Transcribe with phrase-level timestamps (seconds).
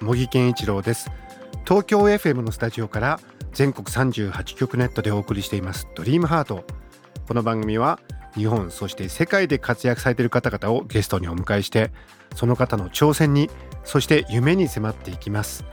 [0.00, 1.10] 茂木健一郎です。
[1.66, 3.20] 東京 FM のスタジオから
[3.52, 5.88] 全国38局ネットでお送りしています。
[5.96, 6.64] ドリームハート。
[7.26, 7.98] この番組は
[8.34, 11.90] 日本そして世界で活躍されている方々をゲストにお迎えして
[12.36, 13.50] その方の挑戦に
[13.84, 15.64] そして夢に迫っていきます。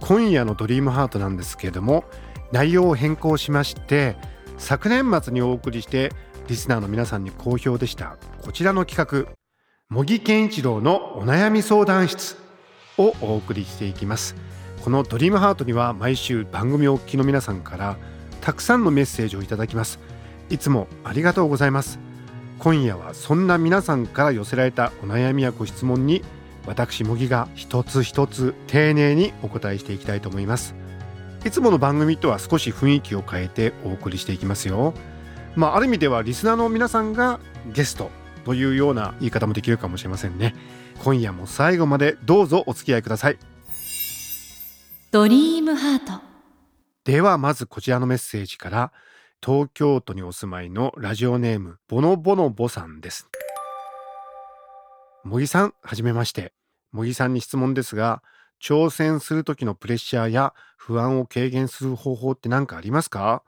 [0.00, 2.04] 今夜のドリームハートなんですけれども
[2.50, 4.16] 内容を変更しまして
[4.58, 6.12] 昨年末にお送りして
[6.48, 8.16] リスナーの皆さんに好評でした。
[8.42, 9.32] こちらの企画
[9.88, 12.45] 茂木健一郎のお悩み相談室。
[12.98, 14.34] をお送りしていきます。
[14.82, 17.96] このドリームハートには毎週番組をお聞きの皆さんから
[18.40, 19.98] たくさんのメッセージをいただきます。
[20.48, 21.98] いつもありがとうございます。
[22.58, 26.22] 今夜はそんな皆さんから寄せられたお悩みやご質問に
[26.66, 30.74] 私茂木が一つ一つ丁寧にお答えしていきたいと思います。
[31.44, 34.94] いつもの番組とは少し雰囲気を変えてお送りしていきますよ。
[35.54, 37.40] まあある意味ではリスナーの皆さんが
[37.72, 38.10] ゲスト
[38.46, 40.54] というような言い方もできるかもしれませんね。
[41.02, 43.38] 今夜も最後までどうぞお付き合いください。
[45.10, 46.22] ドリームハート。
[47.04, 48.92] ではまずこちらのメッセージから
[49.44, 53.28] 東京都にお住まいのラジオネームボノボノボさんです。
[55.24, 56.52] 茂木さんはじめまして。
[56.92, 58.22] 茂木さんに質問ですが
[58.62, 63.42] 挑戦する時のプレッシャーや不安を軽減する方法って何かありますか？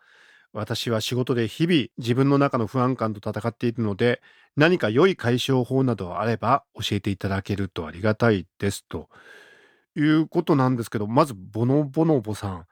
[0.53, 4.21] 私は仕事で日々自分の中の不安感と戦っているので
[4.57, 9.09] 何か良い解消法などあれば教えていただけるとありがたいですと
[9.95, 12.67] いうことなんですけどまずボノボノボさん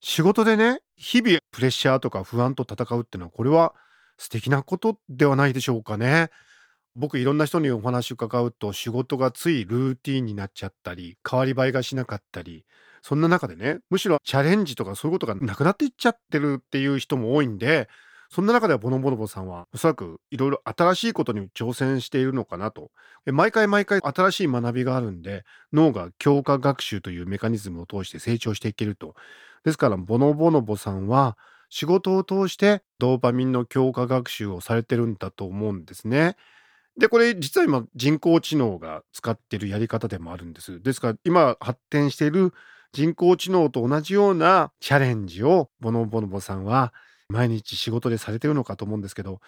[0.00, 3.74] 仕事でね日々プレッシャーとか不安と戦うっていうのはこれは
[4.18, 6.28] 素敵なことではないでしょうかね。
[6.96, 12.66] 僕いろんな人にお話伺うと仕事がついルーティンになっちゃったり変わり映えがしなかったり
[13.02, 17.88] そんな中でねむしろチャレンジとかそういうことがなくなっていっちゃってるっていう人も多いんで
[18.30, 22.90] そんな中ではボノボノボさんはおそらくいろいろ新しいことに挑戦しているのかなと
[23.26, 29.14] 毎回毎回新しい学びがあるんで脳が強化学習というメカニズムを通して成長していけると
[29.64, 31.36] ですからボノボノボさんは
[31.70, 36.36] 仕事を通してドーパミンの強化学習をされてるんだと思うんですね。
[36.98, 40.82] でこれ実は今人工知能が使ってるやり方でもあるんです。
[40.82, 42.52] ですから今発展している
[42.92, 46.92] 人工知能と同じようなチャレンジをボノボノボさんは
[47.28, 49.40] 毎日仕事でされてるのかと思うんですけど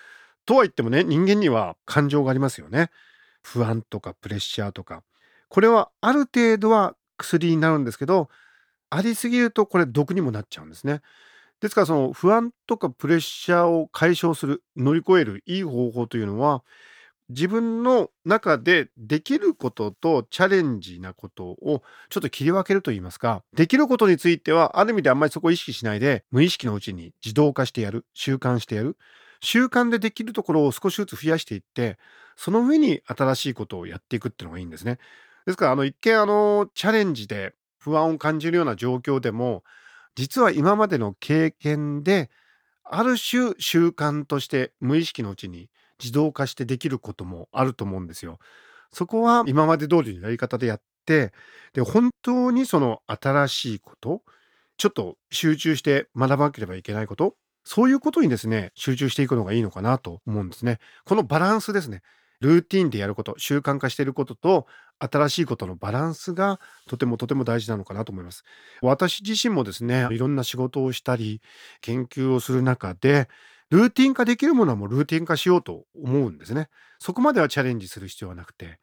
[0.47, 2.91] とは言ってもね人間には感情がありますよね。
[3.43, 5.03] 不安とかプレッシャーとか
[5.49, 8.29] これはある程度は薬になるんですけど
[8.91, 11.01] ありすぎるとこれ毒にもなっちゃうんですね。
[11.61, 16.63] ですからその不安とかプレッシャーを解消する乗り越えるいい方法というのは
[17.29, 28.97] 自分の中でできることとチャレンジなことをちょっと切り分けるといいますかできることについてはある意味であんまりそこを意識しないで無意識のうちに自動化してやる習慣してやる
[29.41, 31.99] 習慣でできるところを少しずつ増やしていって
[32.37, 34.99] その上に新しいことをやっていくっていうのがいいんですね。
[35.47, 39.65] ですからあの一見あのチャレンジで不安を感じるような状況でも
[40.15, 42.31] 実は今までの経験で
[42.85, 45.69] ある種習慣として無意識のうちに
[46.03, 48.39] 自動化してできることもあると思うんですよ。
[48.93, 51.33] そこは今まで通りのやり方でやって
[51.73, 54.23] で本当にその新しいこと
[54.77, 60.79] ちょっと集中して学ばなければいけないことそういうことにですね集中していくのがいいのかなと思うんですね。
[61.05, 62.03] このバランスですね。
[62.41, 64.67] ルーティンでやること習慣化していることと
[64.99, 66.59] 新しいことのバランスが
[66.89, 68.43] とてもとても大事なのかなと思います。
[68.81, 71.41] 私自身もですねいろんな仕事をしたり
[71.81, 73.29] 研究をする中で
[73.73, 76.69] ルーティン化できるものはもうルーティン化しようと思うんですね。
[76.99, 78.79] そこまではチャレンジする必要はなくて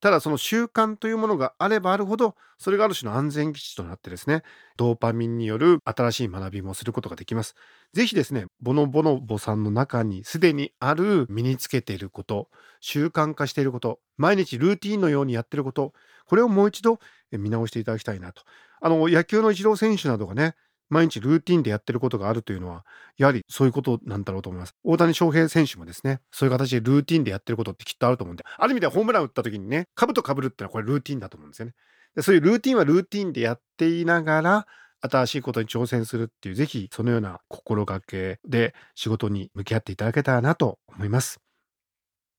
[0.00, 4.42] ただその習慣というものがあればあるほどそれがある種の安全基地となってですね
[4.76, 7.54] ドーパミンによる新しい学びもすることができます。
[7.92, 12.48] ぜひですねボノボノボさんの中にすでにある身につけていること
[12.80, 15.92] 習慣化していること毎日ルーティンのようにやっていること
[16.26, 16.98] これをもう一度
[17.30, 18.42] 見直していただきたいなと。
[18.80, 20.56] あの野球のイチロー選手などがね
[20.92, 22.84] 毎日ルーティンでやってることがあるというのは
[23.16, 24.74] やはりそういうことなんだろうと思います。
[24.84, 31.74] 大谷翔平選手もですねそういう形でルーティンでやってることってきっとあると思うんである意味ではホームラン打った時にね兜かぶるってのはこれルーティンだと思うんですよね。
[32.14, 34.66] でそういうルーティンはルーティンでやっていながら
[35.00, 41.40] 新しいことに挑戦するっていうぜひそのような心がけで仕事に向き合っていただけたらなと思います。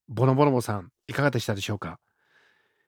[0.07, 1.99] ボノボノボさんいかがでしたでしょうか？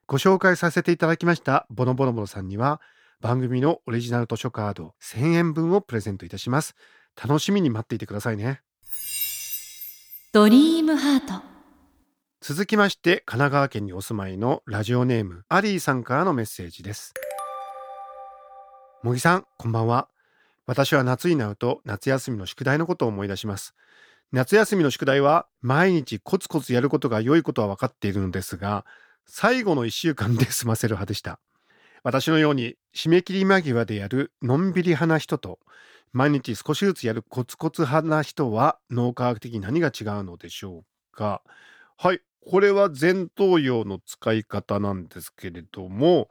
[0.06, 2.80] ご紹介させていただきましたボノボノボさんには
[3.20, 6.74] 番組のオリジナル図書カード1000円分をプレゼントいたします。
[7.16, 8.60] 楽しみに待っていてくださいね。
[10.32, 11.42] ドリームハート
[12.42, 17.14] 続きまして神奈川県にお住まいのラジオネームアリーさんからのメッセージです。
[19.02, 20.08] 茂木さん、こんばんは。
[20.66, 23.74] 私は夏になると夏休みの宿題のことを思い出します。
[24.32, 28.84] 夏休みの宿題は毎日コツコツやることが良いことは分かっているのですが、
[29.24, 31.40] 最後の1週間で済ませる派でした。
[32.02, 35.58] 私のように締め切り間際でやるのんびり派な人と、
[36.12, 40.84] 毎日少しずつやるコツコツ派な人は脳科学的に何が違うのでしょう
[41.16, 41.42] か？
[41.98, 46.28] はい、これは前頭葉の使い方なんですけれども、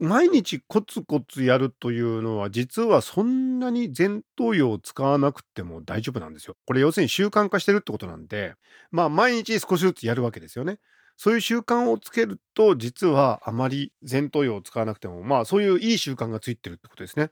[0.00, 6.56] 毎日コツコツやるというのは実はそんなに前頭葉を使わなくても大丈夫なんですよ。
[6.66, 8.54] これ要するに習慣化してるってことなんで、
[8.90, 10.80] まあ毎日少しずつやるわけですよね。
[11.16, 17.30] そういう習慣をつけると実はあまり前頭葉を使わなくてもまあそういういい習慣がついてるってことですね。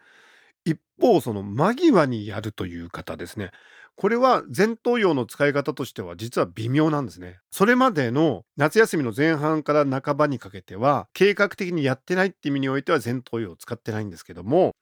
[0.64, 3.50] 一方その間際にやるという方ですね。
[3.96, 7.38] これは前頭葉の使い方としては実は微妙なんですね。
[7.50, 14.73] それまでの夏休みの前半から半ばにかけては計画的にやってないって意味においては前頭葉を使ってないんですけども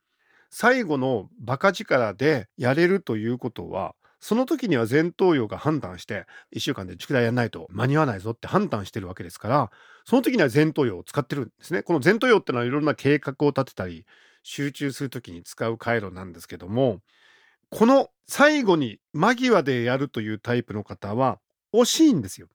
[0.50, 9.70] 最後のバカ力でやれるということはその時には前頭葉が判断して1週間で宿題やらないと間に合わないぞって判断してるわけですから
[10.05, 11.82] その時には前頭葉を使ってるんですね。
[11.82, 14.05] この前頭葉ってのはいろんな計画を立てたり
[14.43, 17.00] 集中する時に使う回路なんですけども
[17.70, 21.38] この最後に間際でやるというタイプの方は
[21.72, 22.49] 惜しいんですよ。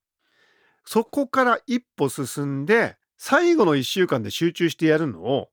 [0.85, 5.49] そこから一歩進んで最後の1週間で集中してやるのを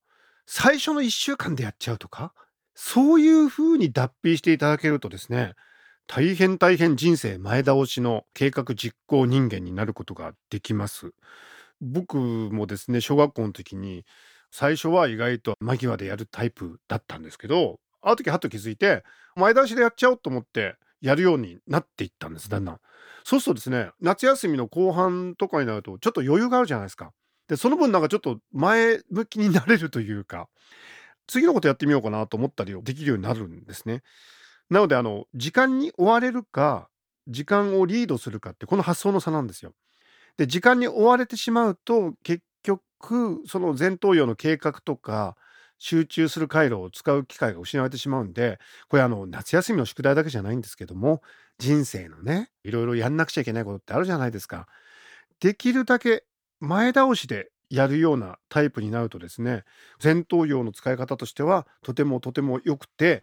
[0.46, 2.34] 最初の1週間でやっちゃうとか
[2.74, 5.54] そういう風に脱皮していただけるとですね
[6.14, 11.14] 大変大変人生前倒しの計画実行人間になることができます。
[11.80, 14.04] 僕もですね小学校の時に
[14.50, 19.04] 最初は意外と間際でやるタイプだったんですけどある時はっと気づいて
[19.36, 22.78] 前倒しでやっちゃおうと思ってやるようになっていったんですだんだん。
[23.24, 27.12] そうするとですね夏休みの後半とかになるとちょっと余裕があるじゃないですか。
[27.48, 30.50] でその分なんかちょっと前向きになれるというか
[31.26, 34.02] 次のことやってみようかなと思ったりできるようになるんですね。
[34.72, 36.88] なのであの時間に追われるか
[37.28, 39.74] 時間をリードするかってこの発想の差なんですよ。
[40.38, 45.36] で時間に追われてしまうと結局その前頭葉の計画とか
[45.78, 48.58] 集中する回路を使う機会が失われてしまうんで
[48.88, 51.20] これあの夏休みの宿題だけじゃないんですけども
[51.58, 54.66] 人生のねいろいろやんなくちゃいけないことってあるじゃないですか。
[55.40, 56.24] できるだけ
[56.60, 59.64] 前倒しでやるようなタイプになるとですね
[60.02, 63.22] 前頭葉の使い方としてはとてもとても良くて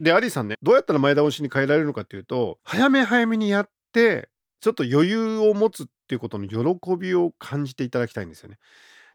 [0.00, 4.28] でアリさんねどうやったら前倒しに変えられるのかっていうと早め早めにやって
[4.60, 8.58] ちょっと余裕を持つっていうことの喜びを感じていただきたいんですよね。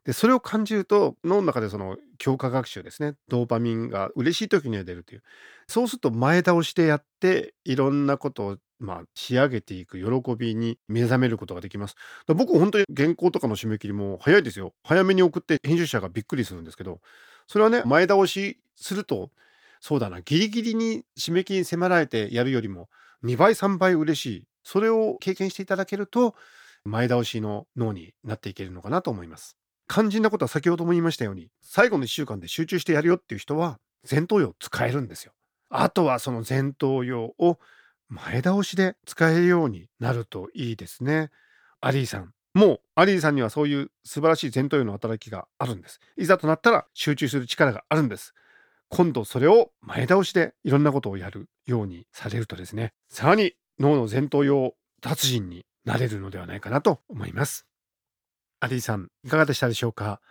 [0.06, 5.24] でそれを感じると脳の中でその強化学習ですねドーパミンが嬉しい時には出るという。
[5.68, 11.96] そうすると前倒しでやっていろんなことをまあ仕上げていく喜びに目覚めることができます。
[12.28, 14.74] 僕本当に原稿とかの締め切りも早いですよ。
[14.84, 17.00] 早めに送って編集者がびっくりするんですけど
[17.48, 19.32] それはね前倒しすると
[19.80, 20.22] そうだな。
[20.22, 22.90] ギリギリに締め切りに迫られてやるよりも
[23.24, 24.48] 2倍3倍嬉しい。
[24.64, 26.36] それを経験していただけると
[26.84, 29.58] 前倒しの脳になっていけるのかなと思います。
[29.88, 33.80] 肝心なことは先ほども言いましたように最後の1週間で集中してやるよっていう人は
[34.10, 35.34] 前頭葉使えるんですよ。
[35.70, 37.60] あとはその前頭葉を
[38.08, 41.30] 前倒しで使えるようになるといいですね。
[41.82, 42.34] アリーさん。
[42.54, 46.00] もうアリーさんにはそういう素晴らしい前頭葉の働きがあるんです。
[46.18, 48.34] いざとなったら集中する力があるんです。
[48.90, 57.68] 今度それを前倒しでいろんなことをやるようにされるとですねさらに脳の前頭葉達人になれるのではないかなと思います。
[58.60, 60.22] アリーさんいかがでしたでしょうか？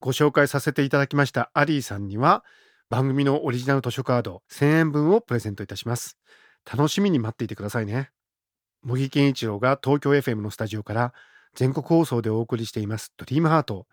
[0.00, 2.44] ご紹介させていただきましたアリーさんには
[2.88, 6.16] 番組のオリジナル図書カード1000円分をプレゼントいたします。
[6.70, 8.10] 楽しみに待っていてくださいね。
[8.82, 11.12] 茂木健一郎が東京 FM のスタジオから
[11.54, 13.86] 全国放送でお送りしていますドリームハート。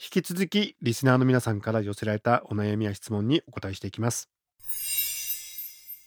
[0.00, 4.28] 引き続きリスナーの皆さんから寄せられたお悩みや質問にお答えしていきます。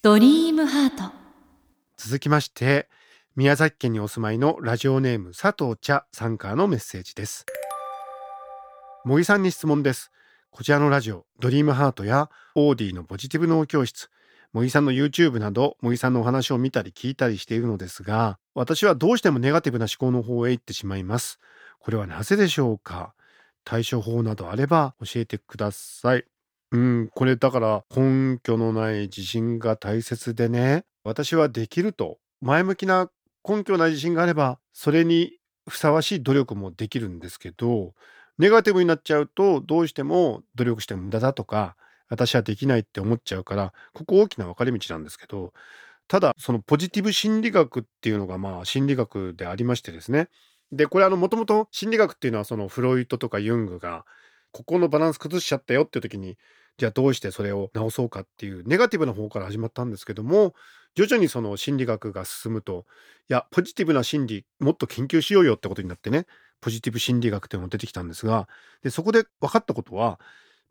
[0.04, 1.14] ドリームハート。
[1.98, 2.90] 続きまして
[3.36, 7.46] 宮崎県にお住まいのラジオネーム佐藤茶さんからのメッセージです。
[9.06, 10.12] 茂木さんに質問です。
[10.52, 14.10] こちらのラジオドリームハートやオーディのポジティブ脳教室
[14.54, 21.40] 茂木さんの YouTube など茂木さんのお話を見たり聞いたりしているのですが私はどうしてもネガティブな思考の方へ行ってしまいます。
[21.80, 23.14] これはなぜでしょうか？
[23.68, 26.24] 対処法などあれば教えてください。
[26.72, 33.10] うんこれだから根拠のない自信が大切でね私はできると前向きな
[33.48, 35.34] 根拠ない自信があればそれに
[35.70, 37.94] ふさわしい努力もできるんですけど
[38.38, 41.76] ネガティブになっちゃうとどうしても努力しても無駄だとか
[42.10, 45.52] 私はできないって思っちゃうからここ大きな分かれ道なんですけど
[46.08, 50.30] ただそのポジティブ心理学っていうのがまあ心理学でありましてですね
[50.72, 54.06] でこれあのもともと心理学っていうのはそのフロイトとかユングが
[54.52, 56.38] ここのバランス崩しちゃったよっていう時に
[56.78, 60.54] じゃあどうしてそれを直そうかっていうネガティブな方から始まったんですけども
[60.96, 62.86] 徐々にその心理学が進むと
[63.30, 66.26] いやポジティブな心理もっと研究しようよってことになってね
[66.62, 68.48] ポジティブ心理学っていうのも出てきたんですが
[68.84, 70.20] でそこで分かったことは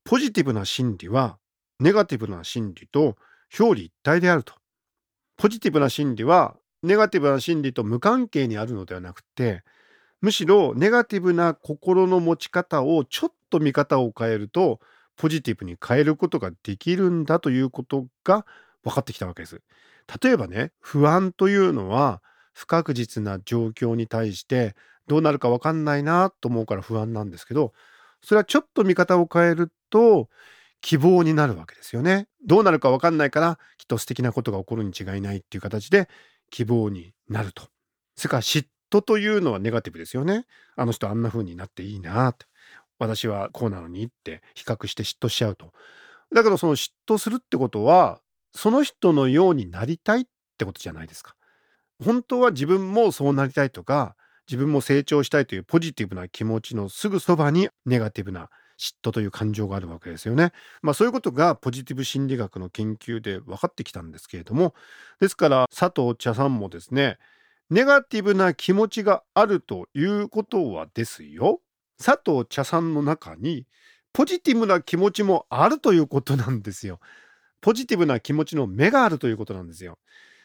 [0.05, 1.39] ポジティブな心理は
[1.81, 3.17] ネガティブな心理と
[3.59, 4.55] 表裏一体であると。
[5.37, 9.63] ポジティブな心理はネガティブな心理と無関係にあるのではなくて
[10.21, 14.81] むしろネガティブな心の持ち方をちょっと見方を変えると
[15.17, 18.45] ポジティブに変えることができるんだということが
[18.85, 19.61] 分かってきたわけです。
[20.23, 22.23] 例えばね不安というのは
[22.55, 24.75] 不確実な状況に対して
[25.07, 27.73] どうなるか分かんないなと思うから不安なんですけど
[28.23, 30.29] それはちょっと見方を変えると
[30.81, 32.29] 希望になるわけですよね。
[32.45, 36.09] どうなるか分かんないからきっと素敵なことが起こるに違いないっていう形で
[36.51, 37.65] 希望になると。
[38.15, 40.47] それから嫉妬というのはネガティブですよね。
[40.77, 42.47] あの人あんな風になっていいなって。
[42.99, 45.73] 私はこうなのにって比較して嫉妬しちゃうと。
[46.35, 48.21] だけどその嫉妬するってことは
[48.53, 50.25] その人のようになりたいっ
[50.59, 51.35] てことじゃないですか。
[52.03, 54.17] 本当は自分もそうなりたいとか
[54.49, 60.53] 自分も成長したいというポジティブな気持ちのすぐそばにネガティブな嫉妬という感情があるわけですよね。
[60.83, 64.75] まあそういうことがポジティブ心理学の研究で分かってきたんですけれども
[65.21, 67.19] ですから佐藤茶さんもですね
[67.71, 71.61] ネガティブな気持ちがあるということはですよ
[72.03, 73.67] 佐藤茶さんの中に
[74.13, 77.01] ポジティブな気持ちもあるということなんですよ。
[77.61, 79.99] ポジティブな気持ちの目があるということなんですよ。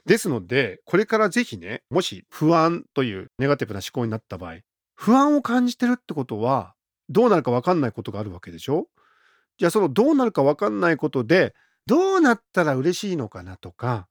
[0.06, 4.56] ですので、これからぜひね、もし不安というネガティブな思考になった場合、
[4.96, 6.74] 不安を感じてるってことは、
[7.08, 8.88] どうなるか分かんないことがあるわけでしょ？
[9.58, 11.54] じゃあそのどうなるか分かんないことで、
[11.86, 14.08] どうなったら嬉しいのかなとか、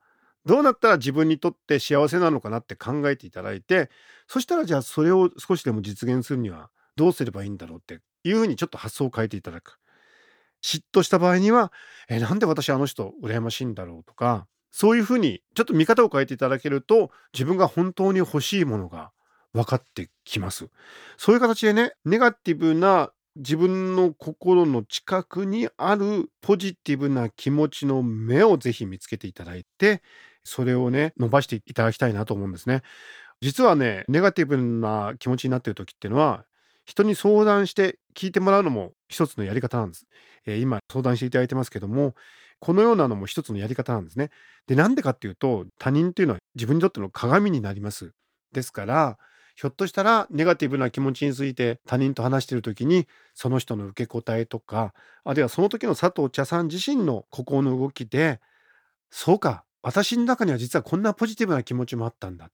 [0.47, 3.91] どうなったら自分にとって幸せなのかなって考えていただいて、
[4.27, 9.79] そしたらじゃあそれを少しでも実現するにはどうすればいいんだろうっていうふうにちょっと発想を変えていただく。
[10.63, 11.73] 嫉妬した場合には、
[12.09, 19.11] え、なんで私あの人羨ましいんだろうとか、そういうふうにちょっと見方を変えていただけると自分が本当に欲しいものが
[19.53, 20.69] 分かってきます。
[21.17, 30.03] そういう形でねネガティブな自分の心の近くにあるポジティブな気持ちの目をぜひ見つけていただいて
[30.45, 32.83] それをね伸ばしていただきたいなと思うんですね。
[33.41, 36.45] 実はねネガティブな気持ちになっている時っていうのは
[36.85, 40.07] 人に相談して聞いてもらうのも一つのやり方なんです。
[40.47, 42.15] えー、今相談していただいてますけども
[42.61, 44.31] このようなのも一つのやり方なんですね。
[44.67, 48.13] で、なんでかっていうと、他人っていうのは自分にとっての鏡になります。
[48.53, 49.19] ですから、
[49.57, 58.41] ひょっとしたらネガティブな気持ちについて他人と話している時にその人の受け答えとかあるいはその時の佐藤茶さん自身の心の動きで
[59.11, 62.51] そうか私の中には実はこんなポジティブな気持ちもあったんだ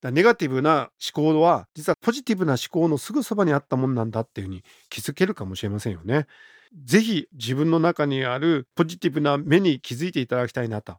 [0.00, 6.26] だネガティブな思考は実はポジティブな思考のすぐそばにあったもんなんだっていうふうに気づけるかもしれませんよね。
[6.84, 10.98] ぜひ自分の中にあるポジティブな目に気づいていただきたいなと。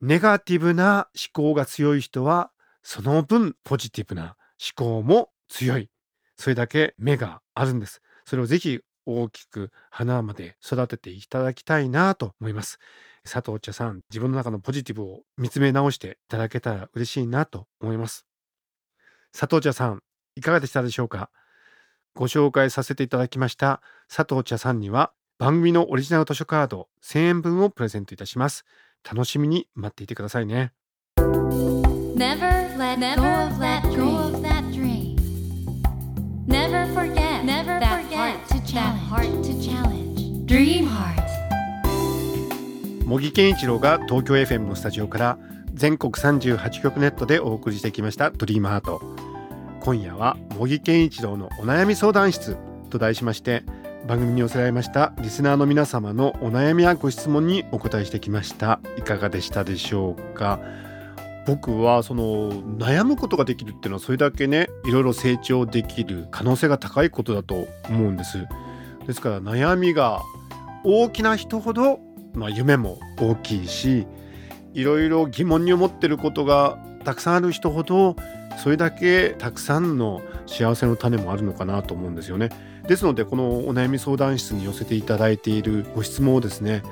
[0.00, 2.50] ネガティブな思考が強い人は
[2.82, 4.36] その分ポジティブな
[4.76, 5.90] 思考も強い。
[6.36, 8.00] それだけ目があるんです。
[8.24, 12.78] それをぜひ大きく花まで育てていただきたいなと思います。
[13.24, 18.26] 佐藤茶さん、自分の中のポジティブを見つめ直していただけたら嬉しいなと思います。
[19.32, 20.02] 佐藤茶さん、
[20.34, 21.30] いかがでしたでしょうか？
[22.14, 28.64] ご紹介させていただきました佐藤茶さんには番組のオリジナル図書カード1000円分をプレゼントいたします。
[29.08, 30.72] 楽しみに待っていてくださいね。
[31.18, 35.16] Never let go of that dream.
[36.46, 38.08] Never forget Never that
[38.48, 38.55] to
[43.06, 45.38] 茂木健一郎が東京 FM のスタジオから
[45.72, 49.00] 全国38局ネットでお送りしてきました「ドリームハート。
[49.80, 52.56] 今夜は茂木健一郎のお悩み相談室
[52.90, 53.62] と題しまして
[54.08, 58.80] 番組に寄せられましたリスナーの皆様のお悩みやご質問にお答えしてきました。
[58.98, 60.58] いかがでしたでしょうか？
[61.46, 68.44] 僕はその悩むことができるっていうのはそれだけねいろいろ成長できる可能性が高いことだと思うんです。
[69.06, 70.22] ですから悩みが
[70.82, 72.00] 大きな人ほど、
[72.36, 74.06] まあ、夢も大きいし
[74.74, 78.14] いろいろ疑問に思ってることがたくさんある人ほど
[78.62, 82.50] それだけたくさんの幸せの種もあるのかなと思うんですよね。
[82.86, 86.82] ですのでこのお悩み相談室に寄せていただいているご質問をですね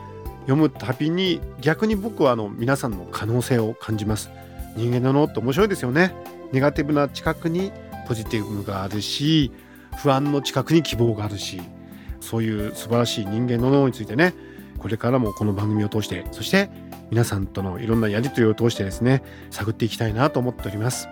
[0.40, 4.30] 読むたびに逆に僕はあの皆さんの可能性を感じます。
[4.76, 6.14] 人間なのって面白いですよね。
[6.52, 7.70] ネガティブな近くに
[8.08, 9.52] ポジティブがあるし
[9.98, 11.60] 不安の近くに希望があるし
[12.20, 14.34] そういう素晴らしい人間の脳についてね
[14.84, 16.68] これからもこの番組を通してそして
[17.10, 21.08] 皆さんとのいろんなやり取りを通してですね探っていきたいなと思っております。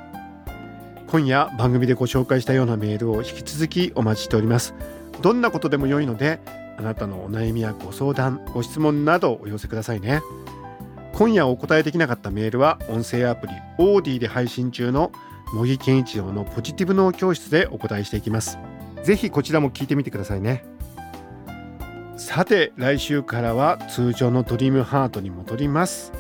[1.07, 4.75] 今夜番組でご紹介したようなメールを引き続きお待ちしております。
[5.23, 6.39] どんなことでも良いので
[6.79, 10.21] あなたのお悩みやご相談ご質問などお寄せくださいね。
[11.15, 15.13] 今夜お答えできなかったメールは音声アプリオーディで配信中の
[15.55, 18.59] 茂木健一郎のポジティブ脳教室でお答えしていきます。
[19.03, 20.72] ぜひこちらも聞いてみてくださいね。
[22.23, 26.13] さて来週からは通常のドリームハートに戻ります。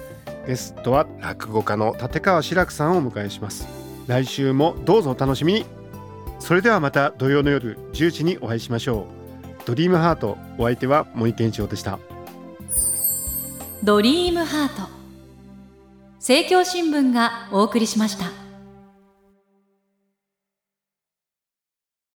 [0.49, 3.68] ゲストは落語家の立川志らくさんをお迎えします。
[4.09, 5.64] 来週もどうぞお楽しみに。
[6.40, 9.06] それではまた土曜の夜10時にお会いしましょ
[9.62, 9.64] う。
[9.64, 12.00] ドリームハートお相手は森健一郎でした。
[13.85, 14.90] ドリームハート。
[16.16, 18.41] 政教新聞がお送りしました。